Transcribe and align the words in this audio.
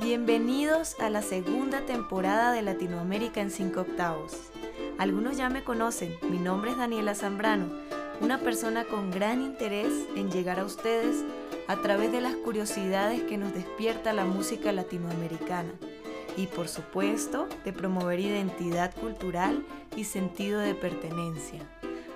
Bienvenidos 0.00 0.94
a 1.00 1.10
la 1.10 1.22
segunda 1.22 1.80
temporada 1.80 2.52
de 2.52 2.62
Latinoamérica 2.62 3.40
en 3.40 3.50
5 3.50 3.80
octavos. 3.80 4.32
Algunos 4.96 5.36
ya 5.36 5.50
me 5.50 5.64
conocen, 5.64 6.14
mi 6.30 6.38
nombre 6.38 6.70
es 6.70 6.76
Daniela 6.76 7.16
Zambrano, 7.16 7.66
una 8.20 8.38
persona 8.38 8.84
con 8.84 9.10
gran 9.10 9.42
interés 9.42 9.92
en 10.14 10.30
llegar 10.30 10.60
a 10.60 10.64
ustedes 10.64 11.24
a 11.66 11.82
través 11.82 12.12
de 12.12 12.20
las 12.20 12.36
curiosidades 12.36 13.22
que 13.22 13.38
nos 13.38 13.52
despierta 13.52 14.12
la 14.12 14.24
música 14.24 14.70
latinoamericana 14.70 15.72
y 16.36 16.46
por 16.46 16.68
supuesto 16.68 17.48
de 17.64 17.72
promover 17.72 18.20
identidad 18.20 18.94
cultural 18.94 19.66
y 19.96 20.04
sentido 20.04 20.60
de 20.60 20.76
pertenencia. 20.76 21.60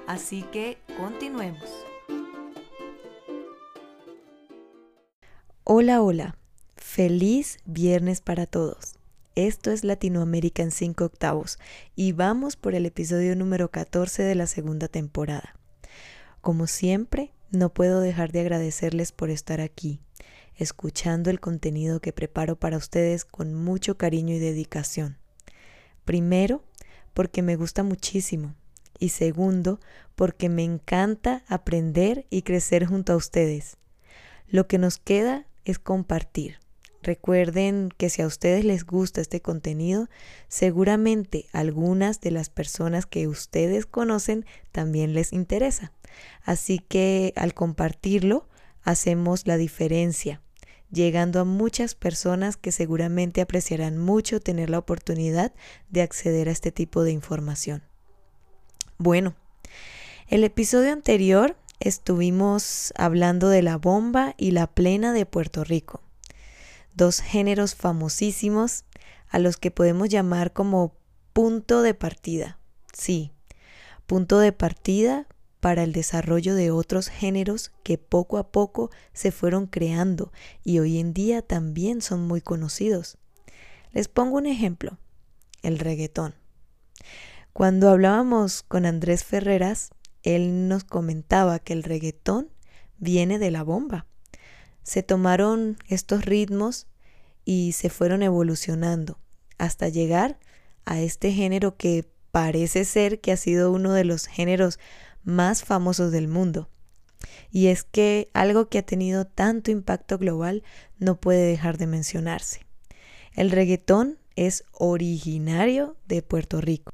Así 0.07 0.43
que 0.53 0.79
continuemos. 0.97 1.69
Hola, 5.65 6.01
hola. 6.01 6.37
Feliz 6.95 7.57
viernes 7.65 8.21
para 8.21 8.45
todos. 8.45 8.97
Esto 9.35 9.71
es 9.71 9.83
Latinoamérica 9.83 10.63
en 10.63 10.71
5 10.71 11.07
octavos 11.07 11.59
y 11.97 12.13
vamos 12.13 12.57
por 12.57 12.75
el 12.75 12.85
episodio 12.85 13.35
número 13.35 13.71
14 13.71 14.23
de 14.23 14.35
la 14.35 14.47
segunda 14.47 14.89
temporada. 14.89 15.59
Como 16.43 16.67
siempre, 16.67 17.33
no 17.51 17.73
puedo 17.73 18.03
dejar 18.03 18.31
de 18.31 18.41
agradecerles 18.41 19.11
por 19.11 19.31
estar 19.31 19.63
aquí, 19.63 20.01
escuchando 20.55 21.31
el 21.31 21.41
contenido 21.41 22.01
que 22.01 22.13
preparo 22.13 22.57
para 22.57 22.77
ustedes 22.77 23.25
con 23.25 23.55
mucho 23.55 23.97
cariño 23.97 24.35
y 24.35 24.39
dedicación. 24.39 25.17
Primero, 26.05 26.63
porque 27.15 27.41
me 27.41 27.57
gusta 27.57 27.83
muchísimo 27.85 28.55
y 28.99 29.09
segundo, 29.09 29.81
porque 30.15 30.51
me 30.51 30.63
encanta 30.63 31.43
aprender 31.49 32.27
y 32.29 32.43
crecer 32.43 32.85
junto 32.85 33.15
a 33.15 33.17
ustedes. 33.17 33.79
Lo 34.47 34.67
que 34.69 34.77
nos 34.77 34.99
queda 34.99 35.47
es 35.65 35.79
compartir 35.79 36.61
Recuerden 37.03 37.89
que 37.97 38.09
si 38.11 38.23
a 38.23 38.29
ustedes 38.29 38.65
les 38.65 38.87
gusta 38.87 39.21
este 39.21 39.41
contenido, 39.41 40.09
seguramente 40.47 41.47
algunas 41.53 42.21
de 42.21 42.31
las 42.31 42.49
personas 42.49 43.07
que 43.07 43.27
ustedes 43.27 43.87
conocen 43.87 44.47
también 44.71 45.13
les 45.13 45.33
interesa. 45.33 45.93
Así 46.45 46.79
que 46.79 47.33
al 47.35 47.55
compartirlo, 47.55 48.47
hacemos 48.85 49.49
la 49.49 49.57
diferencia, 49.57 50.41
llegando 50.93 51.41
a 51.41 51.45
muchas 51.45 51.97
personas 51.97 52.57
que 52.57 52.71
seguramente 52.71 53.41
apreciarán 53.41 53.99
mucho 53.99 54.39
tener 54.39 54.71
la 54.71 54.79
oportunidad 54.79 55.53
de 55.91 56.03
acceder 56.03 56.49
a 56.49 56.53
este 56.53 56.71
tipo 56.71 57.03
de 57.03 57.11
información. 57.11 57.83
Bueno, 58.99 59.35
el 60.29 60.45
episodio 60.45 60.93
anterior 60.93 61.57
estuvimos 61.81 62.93
hablando 62.97 63.49
de 63.49 63.63
la 63.63 63.77
bomba 63.77 64.35
y 64.37 64.53
la 64.53 64.69
plena 64.69 65.13
de 65.13 65.27
Puerto 65.27 65.65
Rico 65.65 66.01
dos 66.95 67.21
géneros 67.21 67.75
famosísimos 67.75 68.85
a 69.29 69.39
los 69.39 69.57
que 69.57 69.71
podemos 69.71 70.09
llamar 70.09 70.53
como 70.53 70.95
punto 71.33 71.83
de 71.83 71.95
partida. 71.95 72.59
Sí, 72.93 73.33
punto 74.07 74.39
de 74.39 74.53
partida 74.53 75.27
para 75.61 75.85
el 75.85 75.93
desarrollo 75.93 76.55
de 76.55 76.71
otros 76.71 77.09
géneros 77.09 77.73
que 77.83 77.97
poco 77.97 78.37
a 78.37 78.51
poco 78.51 78.91
se 79.13 79.31
fueron 79.31 79.67
creando 79.67 80.33
y 80.65 80.81
hoy 80.81 80.99
en 80.99 81.15
día 81.15 81.41
también 81.41 82.03
son 82.03 82.27
muy 82.27 82.41
conocidos. 82.41 83.17
Les 83.93 84.09
pongo 84.09 84.37
un 84.39 84.47
ejemplo, 84.47 84.99
el 85.63 85.79
reggaetón. 85.79 86.35
Cuando 87.53 87.91
hablábamos 87.91 88.63
con 88.63 88.87
Andrés 88.87 89.25
Ferreras, 89.25 89.91
él 90.23 90.69
nos 90.69 90.85
comentaba 90.85 91.59
que 91.59 91.73
el 91.73 91.83
reggaetón 91.83 92.49
viene 92.99 93.39
de 93.39 93.51
la 93.51 93.63
bomba 93.63 94.07
se 94.83 95.03
tomaron 95.03 95.77
estos 95.89 96.25
ritmos 96.25 96.87
y 97.45 97.73
se 97.73 97.91
fueron 97.91 98.23
evolucionando 98.23 99.19
hasta 99.59 99.89
llegar 99.89 100.39
a 100.85 101.01
este 101.01 101.33
género 101.33 101.77
que 101.77 102.09
parece 102.31 102.85
ser 102.85 103.21
que 103.21 103.33
ha 103.33 103.37
sido 103.37 103.71
uno 103.71 103.93
de 103.93 104.05
los 104.05 104.27
géneros 104.27 104.79
más 105.23 105.65
famosos 105.65 106.11
del 106.11 106.29
mundo. 106.29 106.69
Y 107.51 107.69
es 107.69 107.85
que 107.85 108.31
algo 108.33 108.69
que 108.69 108.79
ha 108.79 108.83
tenido 108.83 109.27
tanto 109.27 109.71
impacto 109.71 110.19
global 110.19 110.65
no 110.99 111.21
puede 111.21 111.47
dejar 111.47 111.79
de 111.79 111.87
mencionarse. 111.87 112.67
El 113.35 113.51
reggaetón 113.51 114.19
es 114.35 114.65
originario 114.73 115.97
de 116.07 116.23
Puerto 116.23 116.61
Rico. 116.61 116.93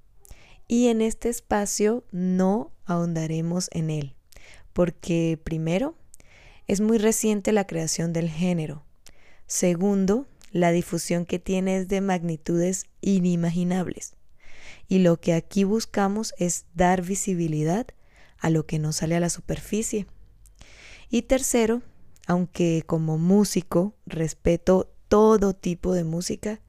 Y 0.67 0.89
en 0.89 1.01
este 1.01 1.31
espacio 1.31 2.05
no 2.11 2.73
ahondaremos 2.85 3.69
en 3.73 3.91
él, 3.91 4.17
porque 4.73 5.41
primero 5.43 5.97
es 6.69 6.83
muy 6.83 6.99
reciente 6.99 7.51
la 7.53 7.67
creación 7.67 8.13
del 8.13 8.29
género. 8.29 8.85
Segundo, 9.47 10.27
la 10.53 10.71
difusión 10.71 11.25
que 11.25 11.39
tiene 11.39 11.79
es 11.79 11.89
de 11.89 12.03
magnitudes 12.03 12.85
inimaginables. 13.01 14.15
Y 14.87 14.99
lo 14.99 15.19
que 15.19 15.33
aquí 15.33 15.65
buscamos 15.65 16.35
es 16.39 16.67
dar 16.75 17.03
visibilidad 17.03 17.87
a 18.39 18.51
lo 18.51 18.67
que 18.67 18.79
no 18.79 18.93
sale 18.93 19.17
a 19.17 19.21
la 19.21 19.31
superficie. 19.31 20.07
Y 21.09 21.23
tercero, 21.23 21.83
aunque 22.27 22.83
como 22.87 23.17
músico 23.17 23.95
respeto 24.05 24.95
todo 25.09 25.55
tipo 25.55 25.95
de 25.95 26.05
música, 26.05 26.61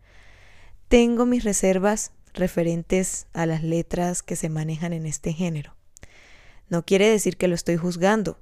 tengo 0.87 1.25
mis 1.25 1.43
reservas 1.43 2.13
referentes 2.33 3.27
a 3.33 3.45
las 3.45 3.63
letras 3.63 4.23
que 4.23 4.37
se 4.37 4.47
manejan 4.47 4.93
en 4.93 5.05
este 5.05 5.33
género. 5.33 5.75
No 6.69 6.85
quiere 6.85 7.09
decir 7.09 7.35
que 7.35 7.49
lo 7.49 7.55
estoy 7.55 7.75
juzgando, 7.75 8.39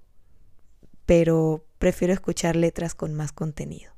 pero 1.07 1.65
prefiero 1.79 2.13
escuchar 2.13 2.55
letras 2.55 2.93
con 2.93 3.15
más 3.15 3.31
contenido. 3.31 3.91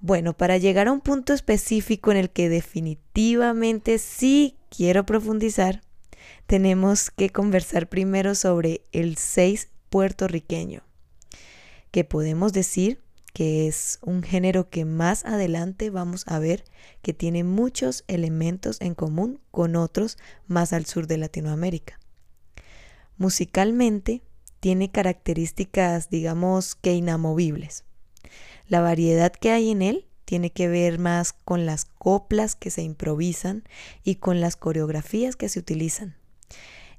Bueno, 0.00 0.34
para 0.34 0.56
llegar 0.56 0.88
a 0.88 0.92
un 0.92 1.00
punto 1.00 1.34
específico 1.34 2.10
en 2.12 2.16
el 2.16 2.30
que 2.30 2.48
definitivamente 2.48 3.98
sí 3.98 4.56
quiero 4.70 5.04
profundizar, 5.04 5.82
tenemos 6.46 7.10
que 7.10 7.30
conversar 7.30 7.88
primero 7.88 8.34
sobre 8.34 8.82
el 8.92 9.16
6 9.16 9.68
puertorriqueño, 9.90 10.82
que 11.90 12.04
podemos 12.04 12.52
decir 12.52 13.02
que 13.32 13.66
es 13.66 13.98
un 14.02 14.22
género 14.22 14.70
que 14.70 14.84
más 14.84 15.24
adelante 15.24 15.90
vamos 15.90 16.24
a 16.28 16.38
ver 16.38 16.64
que 17.02 17.12
tiene 17.12 17.42
muchos 17.42 18.04
elementos 18.06 18.80
en 18.80 18.94
común 18.94 19.40
con 19.50 19.76
otros 19.76 20.16
más 20.46 20.72
al 20.72 20.86
sur 20.86 21.06
de 21.06 21.18
Latinoamérica. 21.18 21.98
Musicalmente, 23.18 24.22
tiene 24.60 24.90
características, 24.90 26.10
digamos, 26.10 26.74
que 26.74 26.94
inamovibles. 26.94 27.84
La 28.68 28.80
variedad 28.80 29.32
que 29.32 29.50
hay 29.50 29.70
en 29.70 29.82
él 29.82 30.06
tiene 30.24 30.50
que 30.50 30.68
ver 30.68 30.98
más 30.98 31.32
con 31.32 31.66
las 31.66 31.84
coplas 31.84 32.56
que 32.56 32.70
se 32.70 32.82
improvisan 32.82 33.62
y 34.02 34.16
con 34.16 34.40
las 34.40 34.56
coreografías 34.56 35.36
que 35.36 35.48
se 35.48 35.60
utilizan. 35.60 36.16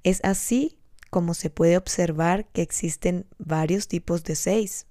Es 0.04 0.22
así 0.24 0.78
como 1.10 1.34
se 1.34 1.50
puede 1.50 1.78
observar 1.78 2.48
que 2.48 2.62
existen 2.62 3.26
varios 3.38 3.88
tipos 3.88 4.24
de 4.24 4.36
seis, 4.36 4.88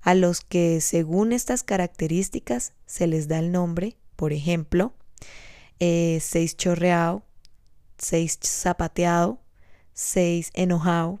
a 0.00 0.14
los 0.14 0.40
que 0.40 0.80
según 0.80 1.32
estas 1.32 1.62
características 1.62 2.72
se 2.86 3.06
les 3.06 3.28
da 3.28 3.38
el 3.38 3.52
nombre, 3.52 3.96
por 4.16 4.32
ejemplo, 4.32 4.94
eh, 5.80 6.18
seis 6.20 6.56
chorreado, 6.56 7.24
seis 7.98 8.38
zapateado, 8.42 9.40
seis 9.92 10.50
enojado, 10.54 11.20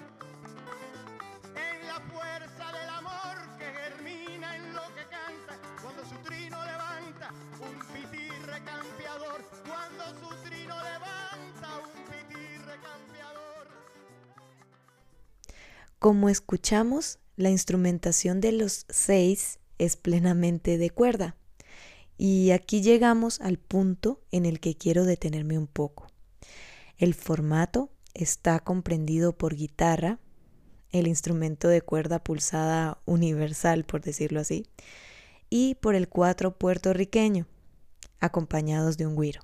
Como 16.01 16.29
escuchamos, 16.29 17.19
la 17.35 17.51
instrumentación 17.51 18.41
de 18.41 18.51
los 18.51 18.87
seis 18.89 19.59
es 19.77 19.97
plenamente 19.97 20.79
de 20.79 20.89
cuerda. 20.89 21.35
Y 22.17 22.49
aquí 22.49 22.81
llegamos 22.81 23.39
al 23.39 23.59
punto 23.59 24.19
en 24.31 24.47
el 24.47 24.59
que 24.59 24.73
quiero 24.73 25.05
detenerme 25.05 25.59
un 25.59 25.67
poco. 25.67 26.07
El 26.97 27.13
formato 27.13 27.91
está 28.15 28.59
comprendido 28.61 29.37
por 29.37 29.55
guitarra, 29.55 30.17
el 30.89 31.07
instrumento 31.07 31.67
de 31.67 31.83
cuerda 31.83 32.23
pulsada 32.23 32.97
universal, 33.05 33.83
por 33.83 34.01
decirlo 34.01 34.39
así, 34.39 34.65
y 35.51 35.75
por 35.75 35.93
el 35.93 36.09
cuatro 36.09 36.57
puertorriqueño. 36.57 37.45
acompañados 38.19 38.97
de 38.97 39.05
un 39.05 39.15
güiro. 39.15 39.41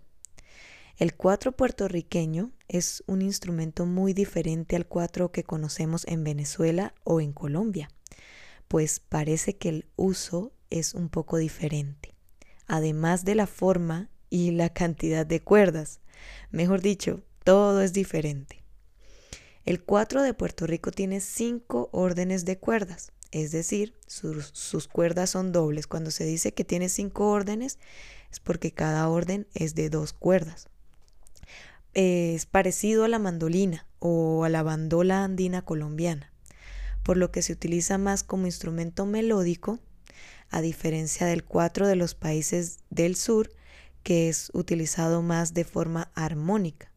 El 0.97 1.13
cuatro 1.13 1.51
puertorriqueño 1.51 2.51
es 2.67 3.03
un 3.05 3.21
instrumento 3.21 3.85
muy 3.85 4.13
diferente 4.13 4.75
al 4.75 4.87
cuatro 4.87 5.31
que 5.31 5.43
conocemos 5.43 6.07
en 6.07 6.23
Venezuela 6.23 6.95
o 7.03 7.21
en 7.21 7.33
Colombia, 7.33 7.91
pues 8.67 8.99
parece 8.99 9.55
que 9.55 9.69
el 9.69 9.85
uso 9.95 10.53
es 10.71 10.95
un 10.95 11.09
poco 11.09 11.37
diferente, 11.37 12.15
además 12.65 13.25
de 13.25 13.35
la 13.35 13.45
forma 13.45 14.09
y 14.31 14.49
la 14.49 14.69
cantidad 14.73 15.23
de 15.23 15.39
cuerdas. 15.39 15.99
Mejor 16.49 16.81
dicho, 16.81 17.21
todo 17.43 17.83
es 17.83 17.93
diferente. 17.93 18.63
El 19.65 19.83
4 19.83 20.23
de 20.23 20.33
Puerto 20.33 20.65
Rico 20.65 20.89
tiene 20.89 21.19
cinco 21.19 21.89
órdenes 21.91 22.43
de 22.43 22.57
cuerdas, 22.57 23.11
es 23.29 23.51
decir, 23.51 23.93
sus, 24.07 24.87
cuerdas 24.87 25.29
son 25.29 25.51
dobles. 25.51 25.85
Cuando 25.85 26.09
se 26.09 26.25
dice 26.25 26.55
que 26.55 26.65
tiene 26.65 26.89
cinco 26.89 27.29
órdenes, 27.29 27.77
es 28.31 28.39
porque 28.39 28.71
cada 28.71 29.07
orden 29.09 29.47
es 29.53 29.75
de 29.75 29.91
dos 29.91 30.13
cuerdas. 30.13 30.69
Es 31.99 32.45
parecido 32.45 33.05
a 33.05 33.07
la 33.07 33.17
mandolina 33.17 33.87
o 33.99 34.43
a 34.43 34.49
la 34.49 34.61
bandola 34.61 35.23
andina 35.23 35.63
colombiana, 35.63 36.31
por 37.01 37.17
lo 37.17 37.31
que 37.31 37.41
se 37.41 37.53
utiliza 37.53 37.97
más 37.97 38.23
como 38.23 38.45
instrumento 38.45 39.05
melódico, 39.05 39.79
a 40.49 40.61
diferencia 40.61 41.25
del 41.25 41.43
4 41.43 41.87
de 41.87 41.95
los 41.95 42.13
países 42.13 42.79
del 42.89 43.15
sur, 43.15 43.49
que 44.03 44.29
es 44.29 44.51
utilizado 44.53 45.21
más 45.21 45.53
de 45.53 45.63
forma 45.63 46.11
armónica 46.13 46.91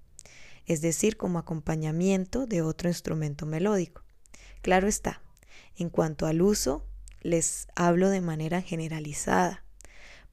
es 0.71 0.83
decir, 0.83 1.17
como 1.17 1.41
acompañamiento 1.41 2.47
de 2.47 2.63
otro 2.63 2.89
instrumento 2.89 3.45
melódico. 3.45 4.05
Claro 4.63 4.87
está, 4.87 5.21
en 5.77 5.91
cuanto 5.91 6.27
al 6.27 6.43
uso, 6.43 6.87
les 7.23 7.67
hablo 7.75 8.09
de 8.09 8.21
manera 8.21 8.63
generalizada, 8.63 9.65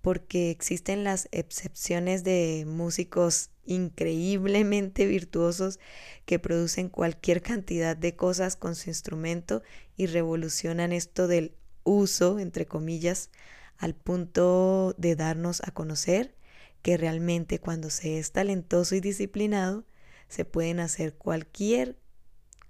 porque 0.02 0.52
existen 0.52 1.04
las 1.04 1.28
excepciones 1.32 2.24
de 2.24 2.66
músicos 2.68 3.50
increíblemente 3.66 5.06
virtuosos 5.06 5.80
que 6.26 6.40
producen 6.40 6.90
cualquier 6.90 7.42
cantidad 7.42 7.96
de 7.96 8.16
cosas 8.16 8.56
con 8.56 8.76
su 8.76 8.90
instrumento 8.90 9.62
y 9.96 10.06
revolucionan 10.06 10.94
esto 10.94 11.28
del 11.28 11.54
uso, 11.84 12.40
entre 12.40 12.66
comillas, 12.66 13.30
al 13.78 13.94
punto 13.94 14.96
de 14.98 15.16
darnos 15.16 15.62
a 15.66 15.72
conocer 15.72 16.36
que 16.82 16.98
realmente 16.98 17.60
cuando 17.60 17.90
se 17.90 18.18
es 18.18 18.32
talentoso 18.32 18.96
y 18.96 19.02
disciplinado, 19.02 19.86
se 20.30 20.46
pueden 20.46 20.80
hacer 20.80 21.14
cualquier 21.14 21.98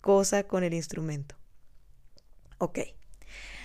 cosa 0.02 0.44
con 0.44 0.64
el 0.64 0.74
instrumento. 0.74 1.36
Ok, 2.58 2.80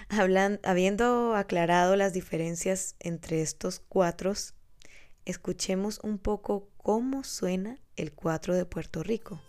habiendo 0.09 1.35
aclarado 1.35 1.97
las 1.97 2.13
diferencias 2.13 2.97
entre 3.01 3.43
estos 3.43 3.81
cuatro, 3.89 4.33
escuchemos 5.25 6.01
un 6.03 6.19
poco 6.19 6.69
cómo 6.77 7.25
suena 7.25 7.79
el 7.97 8.13
cuatro 8.13 8.55
de 8.55 8.65
Puerto 8.65 9.03
Rico. 9.03 9.41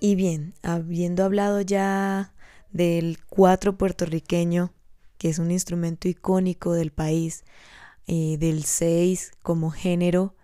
Y 0.00 0.14
bien, 0.14 0.54
habiendo 0.62 1.24
hablado 1.24 1.60
ya 1.62 2.34
del 2.70 3.18
cuatro 3.26 3.78
puertorriqueño, 3.78 4.72
que 5.18 5.30
es 5.30 5.38
un 5.38 5.50
instrumento 5.50 6.08
icónico 6.08 6.74
del 6.74 6.92
país, 6.92 7.44
eh, 8.06 8.36
del 8.38 8.64
seis 8.64 9.32
como 9.42 9.70
género, 9.70 10.34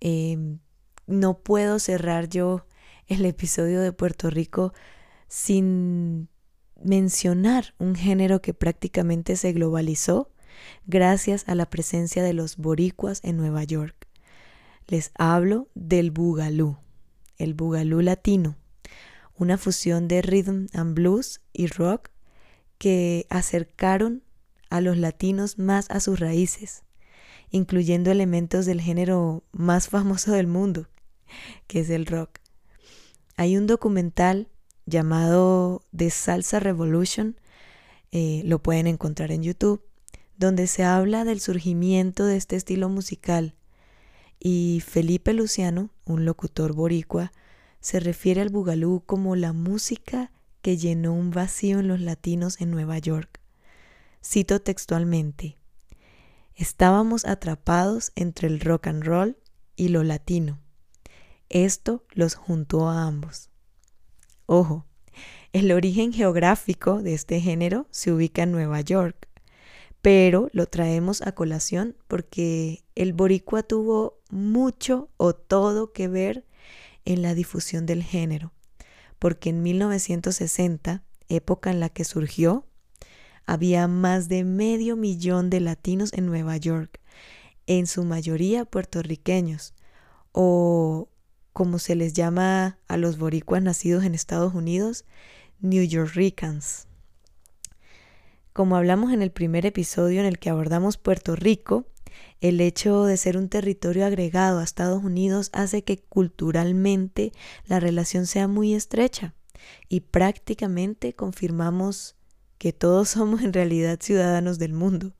em, 0.00 0.58
no 1.06 1.38
puedo 1.38 1.78
cerrar 1.78 2.28
yo 2.28 2.66
el 3.08 3.24
episodio 3.24 3.80
de 3.80 3.92
Puerto 3.92 4.30
Rico 4.30 4.74
sin 5.28 6.28
mencionar 6.82 7.74
un 7.78 7.94
género 7.94 8.42
que 8.42 8.54
prácticamente 8.54 9.36
se 9.36 9.52
globalizó 9.52 10.30
gracias 10.86 11.48
a 11.48 11.54
la 11.54 11.70
presencia 11.70 12.22
de 12.22 12.34
los 12.34 12.56
boricuas 12.58 13.20
en 13.24 13.38
Nueva 13.38 13.64
York. 13.64 14.06
Les 14.86 15.12
hablo 15.14 15.68
del 15.74 16.10
bugalú, 16.10 16.76
el 17.38 17.54
bugalú 17.54 18.00
latino 18.00 18.56
una 19.36 19.58
fusión 19.58 20.08
de 20.08 20.22
rhythm 20.22 20.66
and 20.72 20.94
blues 20.94 21.40
y 21.52 21.66
rock 21.66 22.10
que 22.78 23.26
acercaron 23.30 24.22
a 24.70 24.80
los 24.80 24.96
latinos 24.96 25.58
más 25.58 25.90
a 25.90 26.00
sus 26.00 26.18
raíces, 26.18 26.82
incluyendo 27.50 28.10
elementos 28.10 28.66
del 28.66 28.80
género 28.80 29.44
más 29.52 29.88
famoso 29.88 30.32
del 30.32 30.46
mundo, 30.46 30.88
que 31.66 31.80
es 31.80 31.90
el 31.90 32.06
rock. 32.06 32.38
Hay 33.36 33.56
un 33.56 33.66
documental 33.66 34.48
llamado 34.86 35.84
The 35.96 36.10
Salsa 36.10 36.60
Revolution, 36.60 37.36
eh, 38.10 38.42
lo 38.44 38.62
pueden 38.62 38.86
encontrar 38.86 39.32
en 39.32 39.42
YouTube, 39.42 39.82
donde 40.36 40.66
se 40.66 40.84
habla 40.84 41.24
del 41.24 41.40
surgimiento 41.40 42.24
de 42.24 42.36
este 42.36 42.56
estilo 42.56 42.88
musical. 42.88 43.54
Y 44.40 44.82
Felipe 44.84 45.32
Luciano, 45.32 45.90
un 46.04 46.24
locutor 46.24 46.72
boricua, 46.72 47.32
se 47.82 48.00
refiere 48.00 48.40
al 48.40 48.48
bugalú 48.48 49.02
como 49.04 49.36
la 49.36 49.52
música 49.52 50.32
que 50.62 50.78
llenó 50.78 51.12
un 51.12 51.32
vacío 51.32 51.80
en 51.80 51.88
los 51.88 52.00
latinos 52.00 52.60
en 52.60 52.70
Nueva 52.70 52.98
York. 52.98 53.40
Cito 54.24 54.62
textualmente, 54.62 55.58
estábamos 56.54 57.26
atrapados 57.26 58.12
entre 58.14 58.46
el 58.46 58.60
rock 58.60 58.86
and 58.86 59.02
roll 59.02 59.36
y 59.74 59.88
lo 59.88 60.04
latino. 60.04 60.60
Esto 61.48 62.04
los 62.12 62.36
juntó 62.36 62.88
a 62.88 63.02
ambos. 63.02 63.50
Ojo, 64.46 64.86
el 65.52 65.72
origen 65.72 66.12
geográfico 66.12 67.02
de 67.02 67.14
este 67.14 67.40
género 67.40 67.88
se 67.90 68.12
ubica 68.12 68.44
en 68.44 68.52
Nueva 68.52 68.80
York, 68.80 69.28
pero 70.02 70.48
lo 70.52 70.66
traemos 70.66 71.20
a 71.22 71.32
colación 71.32 71.96
porque 72.06 72.84
el 72.94 73.12
boricua 73.12 73.64
tuvo 73.64 74.20
mucho 74.30 75.10
o 75.16 75.34
todo 75.34 75.92
que 75.92 76.06
ver 76.06 76.46
en 77.04 77.22
la 77.22 77.34
difusión 77.34 77.86
del 77.86 78.02
género, 78.02 78.52
porque 79.18 79.50
en 79.50 79.62
1960, 79.62 81.02
época 81.28 81.70
en 81.70 81.80
la 81.80 81.88
que 81.88 82.04
surgió, 82.04 82.66
había 83.46 83.88
más 83.88 84.28
de 84.28 84.44
medio 84.44 84.96
millón 84.96 85.50
de 85.50 85.60
latinos 85.60 86.12
en 86.12 86.26
Nueva 86.26 86.56
York, 86.56 87.00
en 87.66 87.86
su 87.86 88.04
mayoría 88.04 88.64
puertorriqueños, 88.64 89.74
o 90.32 91.08
como 91.52 91.78
se 91.78 91.94
les 91.94 92.14
llama 92.14 92.78
a 92.88 92.96
los 92.96 93.18
boricuas 93.18 93.62
nacidos 93.62 94.04
en 94.04 94.14
Estados 94.14 94.54
Unidos, 94.54 95.04
New 95.60 95.84
Yorkers. 95.84 96.86
Como 98.52 98.76
hablamos 98.76 99.12
en 99.12 99.22
el 99.22 99.30
primer 99.30 99.66
episodio 99.66 100.20
en 100.20 100.26
el 100.26 100.38
que 100.38 100.50
abordamos 100.50 100.96
Puerto 100.96 101.36
Rico, 101.36 101.86
el 102.40 102.60
hecho 102.60 103.04
de 103.04 103.16
ser 103.16 103.36
un 103.36 103.48
territorio 103.48 104.04
agregado 104.04 104.58
a 104.58 104.64
Estados 104.64 105.02
Unidos 105.04 105.50
hace 105.52 105.84
que 105.84 105.98
culturalmente 105.98 107.32
la 107.66 107.80
relación 107.80 108.26
sea 108.26 108.48
muy 108.48 108.74
estrecha 108.74 109.34
y 109.88 110.00
prácticamente 110.00 111.14
confirmamos 111.14 112.16
que 112.58 112.72
todos 112.72 113.08
somos 113.10 113.42
en 113.42 113.52
realidad 113.52 113.98
ciudadanos 114.00 114.58
del 114.58 114.72
mundo. 114.72 115.12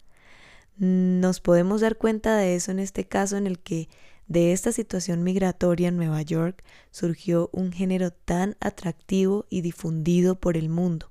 Nos 0.76 1.40
podemos 1.40 1.80
dar 1.80 1.96
cuenta 1.96 2.36
de 2.36 2.56
eso 2.56 2.70
en 2.70 2.78
este 2.78 3.06
caso 3.06 3.36
en 3.36 3.46
el 3.46 3.58
que 3.58 3.88
de 4.26 4.52
esta 4.52 4.72
situación 4.72 5.22
migratoria 5.22 5.88
en 5.88 5.96
Nueva 5.96 6.22
York 6.22 6.64
surgió 6.90 7.50
un 7.52 7.72
género 7.72 8.10
tan 8.10 8.56
atractivo 8.60 9.46
y 9.50 9.60
difundido 9.60 10.40
por 10.40 10.56
el 10.56 10.68
mundo. 10.68 11.10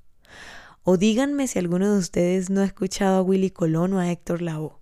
O 0.84 0.98
díganme 0.98 1.48
si 1.48 1.60
alguno 1.60 1.94
de 1.94 2.00
ustedes 2.00 2.50
no 2.50 2.62
ha 2.62 2.66
escuchado 2.66 3.20
a 3.20 3.22
Willy 3.22 3.52
Colón 3.52 3.94
o 3.94 4.00
a 4.00 4.12
Héctor 4.12 4.42
Lavoe 4.42 4.81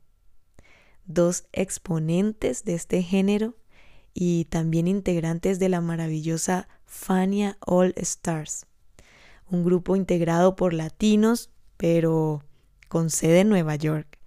dos 1.09 1.45
exponentes 1.51 2.63
de 2.63 2.75
este 2.75 3.01
género 3.01 3.55
y 4.13 4.45
también 4.45 4.87
integrantes 4.87 5.59
de 5.59 5.67
la 5.67 5.81
maravillosa 5.81 6.69
Fania 6.85 7.57
All 7.65 7.93
Stars, 7.97 8.67
un 9.49 9.63
grupo 9.65 9.95
integrado 9.95 10.55
por 10.55 10.73
latinos, 10.73 11.49
pero 11.77 12.43
con 12.87 13.09
sede 13.09 13.41
en 13.41 13.49
Nueva 13.49 13.75
York, 13.75 14.19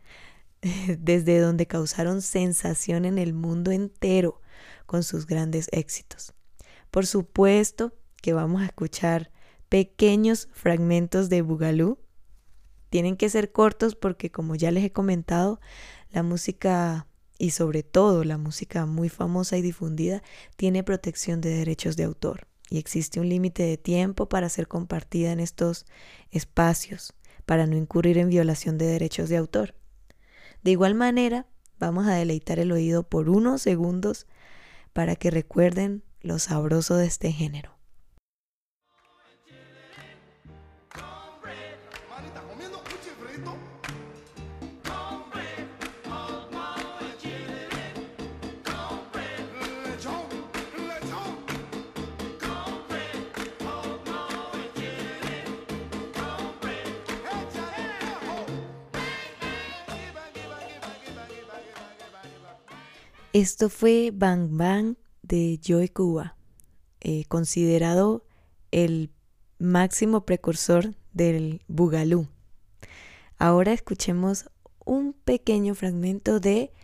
desde 0.98 1.38
donde 1.38 1.66
causaron 1.66 2.20
sensación 2.20 3.04
en 3.04 3.18
el 3.18 3.32
mundo 3.32 3.70
entero 3.70 4.40
con 4.86 5.04
sus 5.04 5.26
grandes 5.26 5.68
éxitos. 5.72 6.34
Por 6.90 7.06
supuesto 7.06 7.94
que 8.20 8.32
vamos 8.32 8.62
a 8.62 8.66
escuchar 8.66 9.30
pequeños 9.68 10.48
fragmentos 10.52 11.28
de 11.28 11.42
Bugalú. 11.42 11.98
Tienen 12.90 13.16
que 13.16 13.30
ser 13.30 13.52
cortos 13.52 13.94
porque, 13.94 14.30
como 14.30 14.54
ya 14.54 14.70
les 14.70 14.84
he 14.84 14.92
comentado, 14.92 15.60
la 16.12 16.22
música 16.22 17.06
y 17.38 17.50
sobre 17.50 17.82
todo 17.82 18.24
la 18.24 18.38
música 18.38 18.86
muy 18.86 19.08
famosa 19.08 19.56
y 19.56 19.62
difundida 19.62 20.22
tiene 20.56 20.84
protección 20.84 21.40
de 21.40 21.50
derechos 21.50 21.96
de 21.96 22.04
autor 22.04 22.46
y 22.72 22.78
existe 22.78 23.20
un 23.20 23.28
límite 23.28 23.64
de 23.64 23.76
tiempo 23.76 24.30
para 24.30 24.48
ser 24.48 24.66
compartida 24.66 25.30
en 25.30 25.40
estos 25.40 25.84
espacios 26.30 27.12
para 27.44 27.66
no 27.66 27.76
incurrir 27.76 28.16
en 28.16 28.30
violación 28.30 28.78
de 28.78 28.86
derechos 28.86 29.28
de 29.28 29.36
autor. 29.36 29.74
De 30.62 30.70
igual 30.70 30.94
manera, 30.94 31.46
vamos 31.78 32.06
a 32.06 32.14
deleitar 32.14 32.58
el 32.58 32.72
oído 32.72 33.02
por 33.02 33.28
unos 33.28 33.60
segundos 33.60 34.26
para 34.94 35.16
que 35.16 35.30
recuerden 35.30 36.02
lo 36.22 36.38
sabroso 36.38 36.96
de 36.96 37.06
este 37.06 37.30
género. 37.30 37.81
Esto 63.32 63.70
fue 63.70 64.10
Bang 64.12 64.58
Bang 64.58 64.96
de 65.22 65.58
Joy 65.62 65.88
Cuba, 65.88 66.36
eh, 67.00 67.24
considerado 67.28 68.26
el 68.72 69.10
máximo 69.58 70.26
precursor 70.26 70.94
del 71.14 71.62
Bugalú. 71.66 72.28
Ahora 73.38 73.72
escuchemos 73.72 74.50
un 74.84 75.14
pequeño 75.14 75.74
fragmento 75.74 76.40
de 76.40 76.74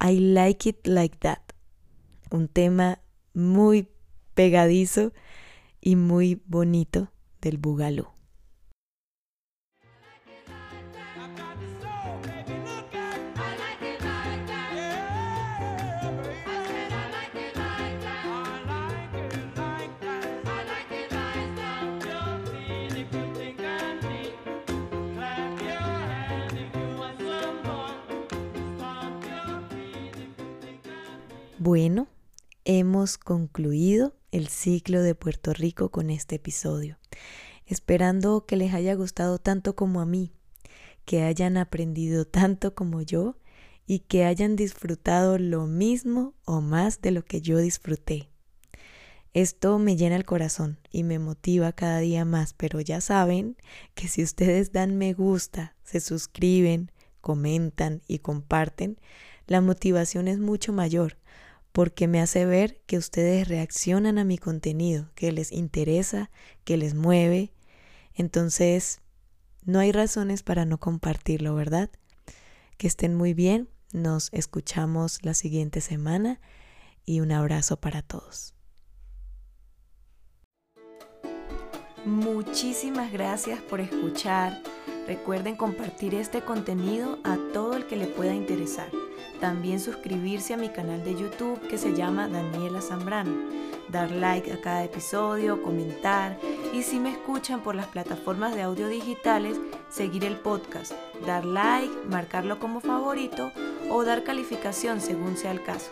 I 0.00 0.18
Like 0.18 0.70
It 0.70 0.86
Like 0.88 1.18
That, 1.18 1.38
un 2.32 2.48
tema 2.48 3.00
muy 3.32 3.88
pegadizo 4.34 5.12
y 5.80 5.94
muy 5.94 6.42
bonito 6.46 7.12
del 7.40 7.58
Bugalú. 7.58 8.08
Bueno, 31.64 32.08
hemos 32.64 33.18
concluido 33.18 34.16
el 34.32 34.48
ciclo 34.48 35.00
de 35.00 35.14
Puerto 35.14 35.52
Rico 35.52 35.92
con 35.92 36.10
este 36.10 36.34
episodio, 36.34 36.98
esperando 37.66 38.46
que 38.46 38.56
les 38.56 38.74
haya 38.74 38.96
gustado 38.96 39.38
tanto 39.38 39.76
como 39.76 40.00
a 40.00 40.04
mí, 40.04 40.32
que 41.04 41.22
hayan 41.22 41.56
aprendido 41.56 42.24
tanto 42.24 42.74
como 42.74 43.00
yo 43.00 43.36
y 43.86 44.00
que 44.00 44.24
hayan 44.24 44.56
disfrutado 44.56 45.38
lo 45.38 45.68
mismo 45.68 46.34
o 46.44 46.60
más 46.60 47.00
de 47.00 47.12
lo 47.12 47.24
que 47.24 47.40
yo 47.40 47.58
disfruté. 47.58 48.28
Esto 49.32 49.78
me 49.78 49.94
llena 49.94 50.16
el 50.16 50.24
corazón 50.24 50.80
y 50.90 51.04
me 51.04 51.20
motiva 51.20 51.70
cada 51.70 52.00
día 52.00 52.24
más, 52.24 52.54
pero 52.54 52.80
ya 52.80 53.00
saben 53.00 53.56
que 53.94 54.08
si 54.08 54.24
ustedes 54.24 54.72
dan 54.72 54.98
me 54.98 55.12
gusta, 55.12 55.76
se 55.84 56.00
suscriben, 56.00 56.90
comentan 57.20 58.02
y 58.08 58.18
comparten, 58.18 58.98
la 59.46 59.60
motivación 59.60 60.26
es 60.26 60.40
mucho 60.40 60.72
mayor 60.72 61.21
porque 61.72 62.06
me 62.06 62.20
hace 62.20 62.44
ver 62.44 62.82
que 62.86 62.98
ustedes 62.98 63.48
reaccionan 63.48 64.18
a 64.18 64.24
mi 64.24 64.38
contenido, 64.38 65.10
que 65.14 65.32
les 65.32 65.52
interesa, 65.52 66.30
que 66.64 66.76
les 66.76 66.94
mueve. 66.94 67.52
Entonces, 68.14 69.00
no 69.64 69.78
hay 69.78 69.92
razones 69.92 70.42
para 70.42 70.64
no 70.64 70.78
compartirlo, 70.78 71.54
¿verdad? 71.54 71.90
Que 72.76 72.86
estén 72.86 73.14
muy 73.14 73.32
bien, 73.32 73.68
nos 73.92 74.28
escuchamos 74.32 75.18
la 75.22 75.34
siguiente 75.34 75.80
semana 75.80 76.40
y 77.04 77.20
un 77.20 77.32
abrazo 77.32 77.78
para 77.78 78.02
todos. 78.02 78.54
Muchísimas 82.04 83.12
gracias 83.12 83.60
por 83.62 83.80
escuchar. 83.80 84.60
Recuerden 85.06 85.56
compartir 85.56 86.14
este 86.14 86.42
contenido 86.42 87.18
a 87.24 87.36
todo 87.52 87.74
el 87.74 87.86
que 87.86 87.96
le 87.96 88.06
pueda 88.06 88.34
interesar. 88.34 88.88
También 89.40 89.80
suscribirse 89.80 90.54
a 90.54 90.56
mi 90.56 90.68
canal 90.68 91.02
de 91.02 91.16
YouTube 91.16 91.60
que 91.68 91.76
se 91.78 91.94
llama 91.94 92.28
Daniela 92.28 92.80
Zambrano. 92.80 93.34
Dar 93.88 94.10
like 94.12 94.52
a 94.52 94.60
cada 94.60 94.84
episodio, 94.84 95.62
comentar 95.62 96.38
y 96.72 96.82
si 96.82 97.00
me 97.00 97.10
escuchan 97.10 97.60
por 97.60 97.74
las 97.74 97.86
plataformas 97.86 98.54
de 98.54 98.62
audio 98.62 98.88
digitales, 98.88 99.58
seguir 99.90 100.24
el 100.24 100.36
podcast, 100.36 100.92
dar 101.26 101.44
like, 101.44 101.92
marcarlo 102.08 102.58
como 102.58 102.80
favorito 102.80 103.50
o 103.90 104.04
dar 104.04 104.22
calificación 104.22 105.00
según 105.00 105.36
sea 105.36 105.50
el 105.50 105.62
caso. 105.62 105.90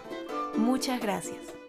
Muchas 0.56 1.00
gracias. 1.00 1.59